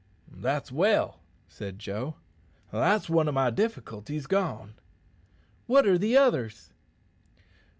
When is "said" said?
1.47-1.77